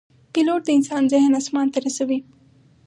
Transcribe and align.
پیلوټ 0.33 0.61
د 0.65 0.69
انسان 0.77 1.03
ذهن 1.13 1.31
آسمان 1.41 1.67
ته 1.73 1.79
رسوي. 1.85 2.19